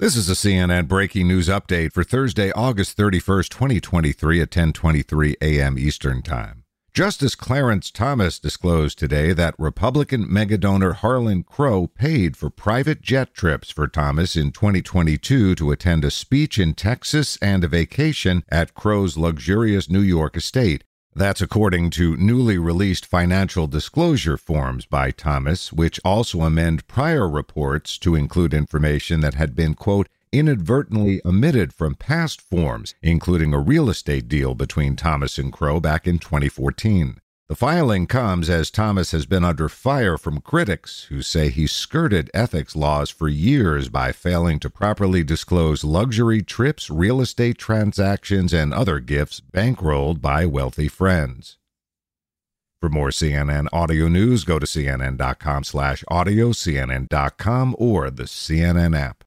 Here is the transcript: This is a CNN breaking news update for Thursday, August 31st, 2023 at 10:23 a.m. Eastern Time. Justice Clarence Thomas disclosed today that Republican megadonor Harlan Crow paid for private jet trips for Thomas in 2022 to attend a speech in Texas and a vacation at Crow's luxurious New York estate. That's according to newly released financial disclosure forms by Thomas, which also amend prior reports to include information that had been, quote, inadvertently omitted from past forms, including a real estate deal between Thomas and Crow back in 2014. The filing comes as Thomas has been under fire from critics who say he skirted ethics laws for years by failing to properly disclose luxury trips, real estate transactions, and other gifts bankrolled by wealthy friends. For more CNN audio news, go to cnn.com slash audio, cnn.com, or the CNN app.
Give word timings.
This 0.00 0.16
is 0.16 0.28
a 0.28 0.32
CNN 0.32 0.88
breaking 0.88 1.28
news 1.28 1.46
update 1.46 1.92
for 1.92 2.02
Thursday, 2.02 2.50
August 2.50 2.96
31st, 2.96 3.48
2023 3.48 4.40
at 4.40 4.50
10:23 4.50 5.36
a.m. 5.40 5.78
Eastern 5.78 6.20
Time. 6.20 6.64
Justice 6.92 7.36
Clarence 7.36 7.92
Thomas 7.92 8.40
disclosed 8.40 8.98
today 8.98 9.32
that 9.32 9.54
Republican 9.56 10.26
megadonor 10.26 10.96
Harlan 10.96 11.44
Crow 11.44 11.86
paid 11.86 12.36
for 12.36 12.50
private 12.50 13.02
jet 13.02 13.34
trips 13.34 13.70
for 13.70 13.86
Thomas 13.86 14.34
in 14.34 14.50
2022 14.50 15.54
to 15.54 15.70
attend 15.70 16.04
a 16.04 16.10
speech 16.10 16.58
in 16.58 16.74
Texas 16.74 17.38
and 17.40 17.62
a 17.62 17.68
vacation 17.68 18.42
at 18.48 18.74
Crow's 18.74 19.16
luxurious 19.16 19.88
New 19.88 20.00
York 20.00 20.36
estate. 20.36 20.82
That's 21.16 21.40
according 21.40 21.90
to 21.90 22.16
newly 22.16 22.58
released 22.58 23.06
financial 23.06 23.68
disclosure 23.68 24.36
forms 24.36 24.84
by 24.84 25.12
Thomas, 25.12 25.72
which 25.72 26.00
also 26.04 26.40
amend 26.40 26.88
prior 26.88 27.28
reports 27.28 27.98
to 27.98 28.16
include 28.16 28.52
information 28.52 29.20
that 29.20 29.34
had 29.34 29.54
been, 29.54 29.74
quote, 29.74 30.08
inadvertently 30.32 31.20
omitted 31.24 31.72
from 31.72 31.94
past 31.94 32.40
forms, 32.40 32.96
including 33.00 33.54
a 33.54 33.60
real 33.60 33.88
estate 33.88 34.26
deal 34.26 34.56
between 34.56 34.96
Thomas 34.96 35.38
and 35.38 35.52
Crow 35.52 35.78
back 35.78 36.08
in 36.08 36.18
2014. 36.18 37.20
The 37.46 37.54
filing 37.54 38.06
comes 38.06 38.48
as 38.48 38.70
Thomas 38.70 39.10
has 39.10 39.26
been 39.26 39.44
under 39.44 39.68
fire 39.68 40.16
from 40.16 40.40
critics 40.40 41.04
who 41.10 41.20
say 41.20 41.50
he 41.50 41.66
skirted 41.66 42.30
ethics 42.32 42.74
laws 42.74 43.10
for 43.10 43.28
years 43.28 43.90
by 43.90 44.12
failing 44.12 44.58
to 44.60 44.70
properly 44.70 45.22
disclose 45.22 45.84
luxury 45.84 46.40
trips, 46.40 46.88
real 46.88 47.20
estate 47.20 47.58
transactions, 47.58 48.54
and 48.54 48.72
other 48.72 48.98
gifts 48.98 49.42
bankrolled 49.42 50.22
by 50.22 50.46
wealthy 50.46 50.88
friends. 50.88 51.58
For 52.80 52.88
more 52.88 53.10
CNN 53.10 53.68
audio 53.74 54.08
news, 54.08 54.44
go 54.44 54.58
to 54.58 54.64
cnn.com 54.64 55.64
slash 55.64 56.02
audio, 56.08 56.48
cnn.com, 56.48 57.76
or 57.78 58.10
the 58.10 58.22
CNN 58.22 58.98
app. 58.98 59.22